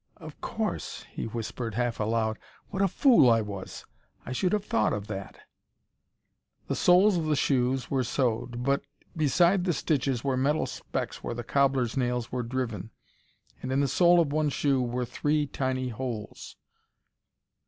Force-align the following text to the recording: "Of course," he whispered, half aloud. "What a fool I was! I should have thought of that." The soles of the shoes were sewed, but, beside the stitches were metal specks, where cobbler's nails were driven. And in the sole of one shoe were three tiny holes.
"Of 0.17 0.41
course," 0.41 1.05
he 1.11 1.25
whispered, 1.27 1.75
half 1.75 1.99
aloud. 1.99 2.39
"What 2.71 2.81
a 2.81 2.87
fool 2.87 3.29
I 3.29 3.41
was! 3.41 3.85
I 4.25 4.31
should 4.31 4.51
have 4.51 4.65
thought 4.65 4.93
of 4.93 5.05
that." 5.05 5.39
The 6.67 6.75
soles 6.75 7.17
of 7.17 7.25
the 7.25 7.35
shoes 7.35 7.91
were 7.91 8.03
sewed, 8.03 8.63
but, 8.63 8.81
beside 9.15 9.63
the 9.63 9.73
stitches 9.73 10.23
were 10.23 10.35
metal 10.35 10.65
specks, 10.65 11.23
where 11.23 11.35
cobbler's 11.43 11.95
nails 11.95 12.31
were 12.31 12.41
driven. 12.41 12.89
And 13.61 13.71
in 13.71 13.79
the 13.79 13.87
sole 13.87 14.19
of 14.19 14.33
one 14.33 14.49
shoe 14.49 14.81
were 14.81 15.05
three 15.05 15.45
tiny 15.45 15.89
holes. 15.89 16.57